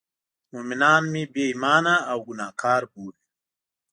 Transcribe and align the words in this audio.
مومنان 0.51 1.01
مې 1.11 1.23
بې 1.33 1.43
ایمانه 1.49 1.95
او 2.11 2.17
ګناه 2.27 2.51
کار 2.61 2.81
بولي. 2.91 3.21